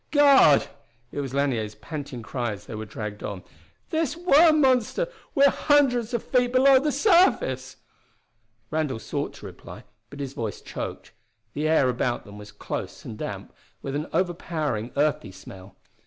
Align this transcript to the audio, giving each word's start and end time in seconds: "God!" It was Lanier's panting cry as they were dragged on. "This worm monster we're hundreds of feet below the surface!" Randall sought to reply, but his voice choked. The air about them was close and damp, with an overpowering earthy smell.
"God!" 0.09 0.67
It 1.11 1.19
was 1.21 1.31
Lanier's 1.35 1.75
panting 1.75 2.23
cry 2.23 2.53
as 2.53 2.65
they 2.65 2.73
were 2.73 2.87
dragged 2.87 3.21
on. 3.21 3.43
"This 3.91 4.17
worm 4.17 4.59
monster 4.59 5.07
we're 5.35 5.51
hundreds 5.51 6.11
of 6.15 6.23
feet 6.23 6.51
below 6.53 6.79
the 6.79 6.91
surface!" 6.91 7.75
Randall 8.71 8.97
sought 8.97 9.31
to 9.35 9.45
reply, 9.45 9.83
but 10.09 10.19
his 10.19 10.33
voice 10.33 10.59
choked. 10.59 11.11
The 11.53 11.67
air 11.67 11.87
about 11.87 12.25
them 12.25 12.39
was 12.39 12.51
close 12.51 13.05
and 13.05 13.15
damp, 13.15 13.53
with 13.83 13.93
an 13.95 14.07
overpowering 14.11 14.91
earthy 14.97 15.31
smell. 15.31 15.75